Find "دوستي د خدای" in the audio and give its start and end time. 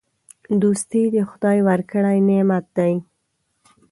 0.61-1.57